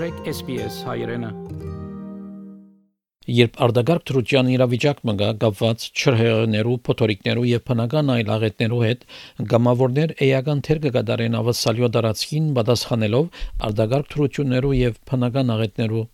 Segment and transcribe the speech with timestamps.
[0.00, 1.28] մտրեք SPS հայրենը։
[3.36, 9.04] Երբ արդագարգ թրության իրավիճակ մգա կապված չրհեղներու, փոթորիկներու եւ բնական այլ աղետներու հետ,
[9.50, 16.04] գամավորներ էական թեր կգադարեն ավասալյո դարածքին պատասխանելով արդագարգ թրություններու եւ բնական աղետներու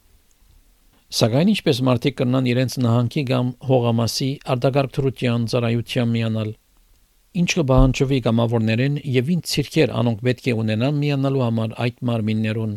[1.21, 6.51] Սակայն ինչպես մարդիկ կնան իրենց նահանգի կամ հողամասի արդագարգ թրության ծառայության միանալ
[7.37, 12.77] ինչ կբահանջվի կամավորներեն եւ ինչ ցիրքեր անոնք պետք է ունենան միանալու համար այդ մարմիններուն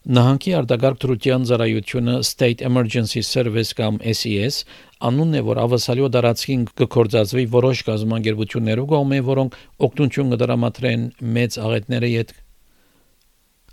[0.00, 4.62] Նահանգի արտագարկ դրության ծառայությունը State Emergency Service կամ SES
[5.04, 9.58] անունն է, որ ավասալյո դարածքին կկործածվի որոշ կազմակերպություններով կողմէ, որոնք
[9.88, 11.04] օգնություն կդրամատրեն
[11.36, 12.32] մեծ աղետների հետ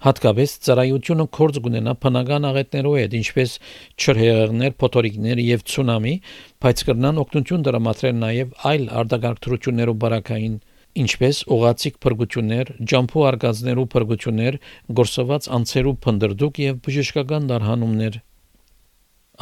[0.04, 3.54] Հատկապես ծառայությունը կորձ կունենա բնական աղետներով հետ, ինչպես
[3.98, 6.14] չրհեղեղներ, փոթորիկներ եւ ցունամի,
[6.62, 10.60] բայց կրնան օգնություն դրամատրեն նաեւ այլ արտագարկ դրություններով բարակային
[11.02, 14.58] ինչպես օղացիկ փրկություններ, ջամփու արգածներու փրկություններ,
[15.00, 18.18] գործված անցերու փնդրդուկ եւ բժշկական դարհանումներ։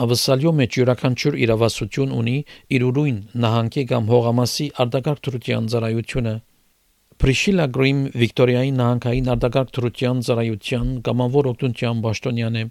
[0.06, 2.40] Ավսալյո մեջ յուրաքանչյուր իրավասություն ունի
[2.76, 6.34] իր ուրույն նահանգի կամ հողամասի արտակարգ թրության ծառայությունը։
[7.24, 12.64] Պրիշիլա Գրիմ Վիկտորիայի նահանգային արտակարգ թրության ծառայության կամավոր օգնության պաշտոնյան է։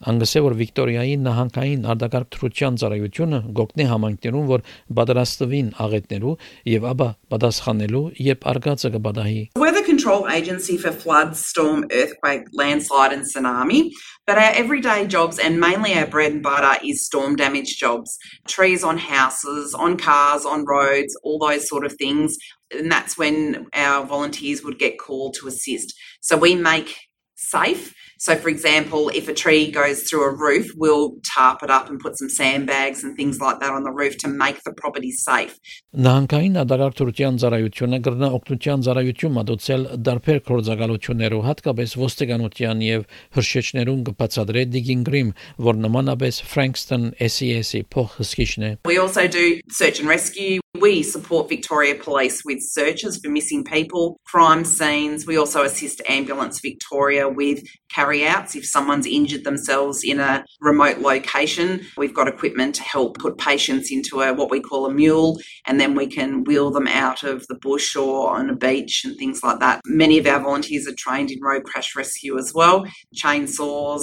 [0.00, 4.62] Անգսե որ Վիկտորիայի նահանգային արտակարգ թրության ծառայությունը գոգնե համայնքներուն որ
[4.96, 6.32] պատրաստվին աղետներու
[6.72, 13.12] եւ ապա պատասխանելու եւ արգածը կբադահի We're the control agency for flood, storm, earthquake, landslide
[13.12, 13.92] and tsunami,
[14.26, 18.16] but our everyday jobs and mainly our bread and butter is storm damage jobs.
[18.48, 22.38] Trees on houses, on cars, on roads, all those sort of things.
[22.72, 25.92] And that's when our volunteers would get called to assist.
[26.22, 26.96] So we make
[27.34, 31.89] safe So, for example, if a tree goes through a roof, we'll tarp it up
[31.89, 35.11] and put some sandbags and things like that on the roof to make the property
[35.11, 35.59] safe.
[35.95, 45.07] Նահանգային ադարակտորության ծառայությունը գրնա օգնության ծառայություն մատուցել դարբեր կորձակալություններով հատկապես ոստիկանության եւ հրշեջներուն կբացադրե Digging
[45.07, 45.31] Grim,
[45.69, 51.95] որ նմանապես Frankston SES-ի փոխհսկիչն է։ We also do search and rescue We support Victoria
[51.95, 55.25] Police with searches for missing people, crime scenes.
[55.25, 57.63] We also assist Ambulance Victoria with
[58.10, 61.80] carryouts if someone's injured themselves in a remote location.
[61.96, 65.78] We've got equipment to help put patients into a what we call a mule and
[65.78, 69.44] then we can wheel them out of the bush or on a beach and things
[69.44, 69.80] like that.
[69.86, 72.84] Many of our volunteers are trained in road crash rescue as well,
[73.14, 74.02] chainsaws,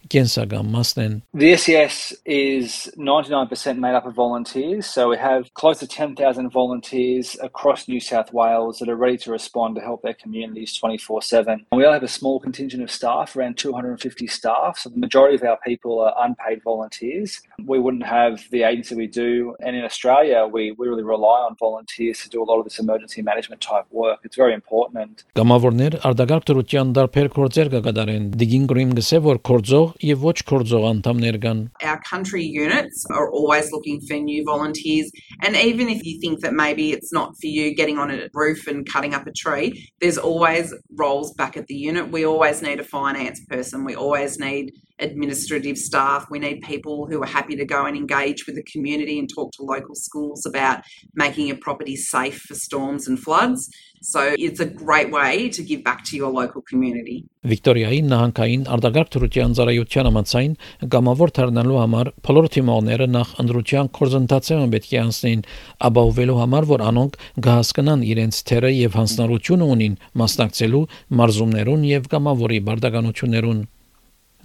[0.10, 7.36] The SES is 99% made up of volunteers, so we have close to 10,000 volunteers
[7.42, 11.66] across New South Wales that are ready to respond to help their communities 24 7.
[11.72, 15.42] We only have a small contingent of staff, around 250 staff, so the majority of
[15.42, 17.42] our people are unpaid volunteers.
[17.64, 21.56] We wouldn't have the agency we do, and in Australia, we, we really rely on
[21.58, 24.20] volunteers to do a lot of this emergency management type work.
[24.24, 25.24] It's very important.
[25.36, 31.38] Գամավորներ արտագարկ դրության դարբեր կորձեր կգադարեն դիգին գրիմ գսե որ կորձող եւ ոչ կորձող անդամներ
[31.44, 31.60] կան
[31.90, 35.10] Our country units are always looking for new volunteers
[35.42, 38.66] and even if you think that maybe it's not for you getting on a roof
[38.66, 39.68] and cutting up a tree
[40.00, 40.74] there's always
[41.04, 45.77] roles back at the unit we always need a finance person we always need administrative
[45.77, 46.27] staff.
[46.29, 49.51] We need people who are happy to go and engage with the community and talk
[49.53, 50.83] to local schools about
[51.15, 53.69] making a property safe for storms and floods.
[54.03, 57.17] So it's a great way to give back to your local community.
[57.41, 60.51] Վիկտորիայի նահանգային արտագարկ թրության ծառայության ամացային
[60.93, 65.43] գամավոր դառնալու համար բոլոր թիմողները նախ ընդրության կորզընթացը պետք է անցնեն
[65.89, 70.85] ապահովելու համար որ անոնք կհասկանան իրենց թերը եւ հանձնարարությունը ունին մասնակցելու
[71.21, 73.61] մարզումներուն եւ գամավորի բարդականություններուն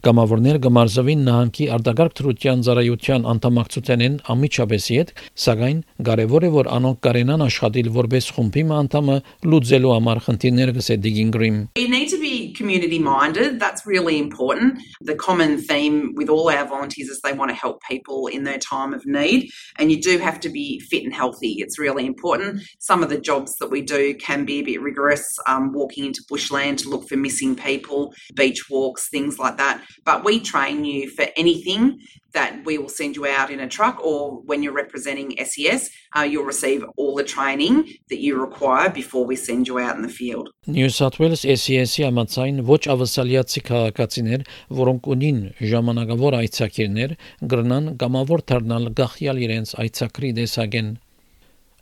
[0.05, 5.13] Կամավորներ կմարզվին նահանգի արտագարկ թրության ծառայության անդամակցութենեն ամիջապես հետ,
[5.47, 11.31] սակայն կարևոր է որ անոնք կարենան աշխատել որպես խումբի անդամը լուծելու համար խնդիրներ գսե Digging
[11.31, 11.69] Green.
[11.77, 13.61] You need to be community minded.
[13.61, 14.81] That's really important.
[15.01, 18.59] The common theme with all our volunteers is they want to help people in their
[18.59, 21.57] time of need and you do have to be fit and healthy.
[21.59, 22.63] It's really important.
[22.79, 26.23] Some of the jobs that we do can be a bit rigorous, um, walking into
[26.29, 29.83] bushland to look for missing people, beach walks, things like that.
[30.05, 32.01] But we train you for anything
[32.37, 34.19] that we will send you out in a truck or
[34.49, 37.75] when you're representing SES, uh, you'll receive all the training
[38.11, 40.51] that you require before we send you out in the field.
[40.67, 44.45] New South Wales SES-ի համաձայն ոչ ավասալիացի քաղաքացիներ,
[44.83, 45.41] որոնք ունին
[45.73, 47.17] ժամանակավոր այցակիրներ,
[47.55, 50.95] գրնան կամավոր դառնալ գախյալ իրենց այցակրի դեսագեն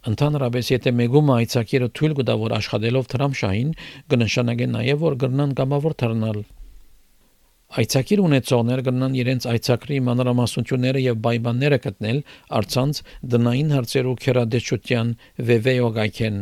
[0.05, 3.71] Ընդհանրապես եթե մեգում այցակիրը թույլ կտա որ աշխատելով Թրամշահին
[4.13, 6.43] կնշանակի նաև որ գրնան կամավոր դառնալ
[7.75, 12.21] Այցակիր ունեցողներ կգնան իրենց այցակրի մանրամասնությունները եւ պայմանները գտնել
[12.61, 13.01] արցանց
[13.35, 15.17] դնային հարցերու քերադեչության
[15.49, 16.39] վեվեյոգայքեն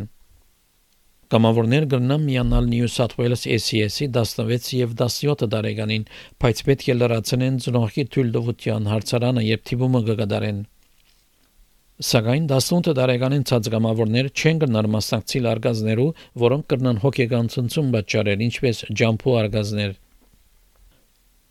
[1.32, 6.02] Կամավորներ կգնան միանալ New South Wales SCS-ի 16 եւ 17 տարեկանին,
[6.44, 10.60] բայց պետք է լրացնեն ծնողի թույլտվության հարցարանը եւ թիվումը կգադարեն։
[12.10, 16.08] Սակայն 18 տարեկանին ցածկամավորներ չեն գնար մասնակցել արգազներու,
[16.44, 20.00] որոնք կրնան հոգեգան ցնցում պատճառել, ինչպես ջամփու արգազներ։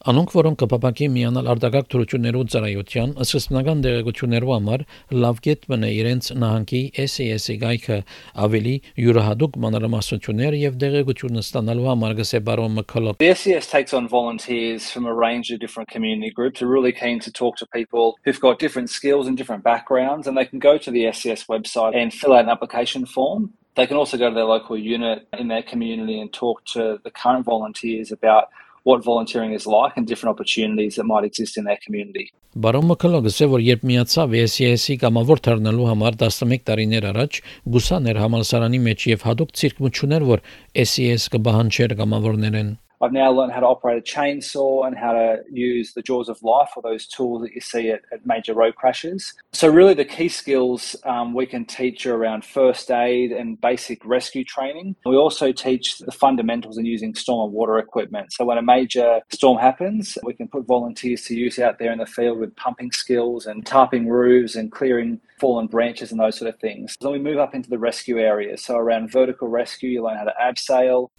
[0.01, 4.83] Անոնք, որոնք կփապակի միանալ արտակարգ թրություններու ծառայության, ըսկսնական դեղեցություններու համար
[5.13, 7.98] լավ կետ մնե իրենց նահանգի SES-ի գայքը
[8.45, 14.89] ավելի յուրահատուկ մանրամասնություններ եւ դեղեցություն ստանալու համար գսե բարոն մկլոկ The SES takes on volunteers
[14.89, 16.65] from a range of different community groups.
[16.65, 20.36] We're really keen to talk to people who've got different skills and different backgrounds and
[20.36, 23.53] they can go to the SES website and fill out an application form.
[23.75, 27.12] They can also go to their local unit in their community and talk to the
[27.12, 28.50] current volunteers about
[28.83, 32.31] what volunteering is like and different opportunities that might exist in their community.
[32.63, 37.37] Բարոն Մկլոգը ասել որ երբ միացավ SCS-ի կամավոր դառնալու համար 11 տարիներ առաջ
[37.75, 40.43] գուսաներ համալսարանի մեջ եւ հadoop ցիրկմություն էր որ
[40.83, 45.94] SCS կբահանջեր կամավորներեն I've now learned how to operate a chainsaw and how to use
[45.94, 49.33] the jaws of life or those tools that you see at, at major road crashes.
[49.53, 54.06] So, really, the key skills um, we can teach are around first aid and basic
[54.06, 54.95] rescue training.
[55.06, 58.33] We also teach the fundamentals in using storm and water equipment.
[58.33, 62.00] So, when a major storm happens, we can put volunteers to use out there in
[62.00, 66.53] the field with pumping skills and tarping roofs and clearing fallen branches and those sort
[66.53, 66.95] of things.
[67.01, 68.63] Then we move up into the rescue areas.
[68.63, 71.09] So, around vertical rescue, you learn how to abseil.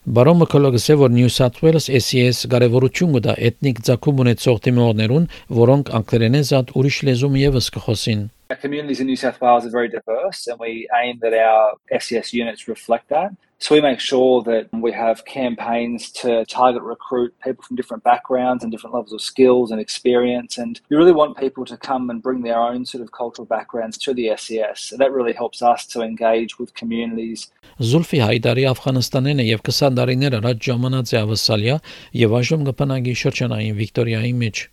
[1.12, 5.26] New South Wales SES կարևորություն կտա էթնիկ ցակում ունեցող թիմողներուն,
[5.62, 9.89] որոնք անգլերենեն զատ ուրիշ լեզու եւս կխոսին։ Our communities in New South Wales are very
[9.89, 13.31] diverse, and we aim that our SES units reflect that.
[13.59, 18.63] So we make sure that we have campaigns to target recruit people from different backgrounds
[18.63, 20.59] and different levels of skills and experience.
[20.59, 23.97] And we really want people to come and bring their own sort of cultural backgrounds
[23.99, 24.79] to the SES.
[24.81, 27.49] So that really helps us to engage with communities.
[27.81, 31.75] Զուլֆի Հայդարի Աֆղանստանեն եւ 20 տարիներ առաջ ժամանած է ավսալիա
[32.21, 34.63] եւ այժմ կփնագի շրջանային Վիկտորիայի մեջ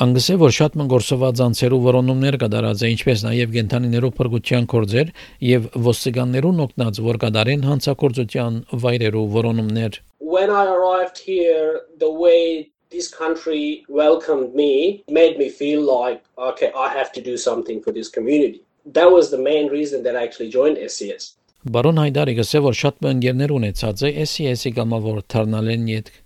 [0.00, 5.10] Անգսե որ շատ ման գործված անցերու որոնումներ կդարած է ինչպես նաև գենթանիներով փրկության կորձեր
[5.44, 9.98] եւ ոստիկաններուն օգնած որ կդարեն հանցակործության վայրերու որոնումներ
[10.32, 16.72] When I arrived here the way this country welcomed me made me feel like okay
[16.72, 18.64] I have to do something for this community.
[18.96, 21.36] That was the main reason that I actually joined SCS
[21.68, 26.22] Բարոն Հայդարի գսե որ շատ բնգերներ ունեցած է SCS-ի գամավոր թարնալեն յետք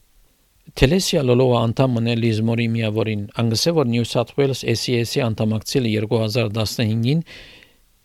[0.77, 7.23] Թելեսիա լոլովա անդամն է Լիզմորի միավորին։ Անգսե որ Նյու Սաթ Ուելս SES-ի 2015-ին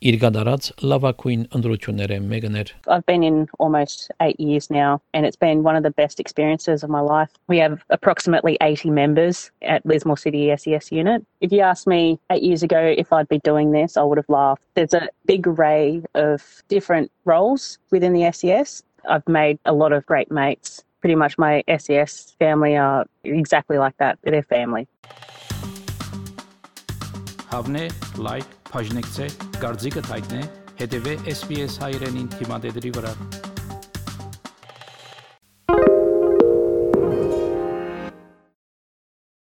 [0.08, 5.64] իր գդարած լավագույն ընդրությունները մեկներ I've been in almost 8 years now and it's been
[5.66, 7.34] one of the best experiences of my life.
[7.50, 11.26] We have approximately 80 members at Lismore City SES unit.
[11.42, 14.30] If you asked me 8 years ago if I'd be doing this, I would have
[14.30, 14.64] laughed.
[14.76, 18.82] There's a big array of different roles within the SES.
[19.10, 23.98] I've made a lot of great mates pretty much my SES family are exactly like
[23.98, 24.20] that.
[24.24, 24.88] They're family.
[27.52, 27.86] Հավնե,
[28.24, 29.26] լայք, բաժնեկցե,
[29.60, 30.42] դարձիկը թայտնե,
[30.80, 33.51] հետևե SPS հայրենին թիմադեդի վրա։